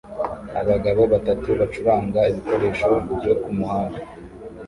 [0.61, 4.01] Abagabo batatu bacuranga ibikoresho byo kumuhanda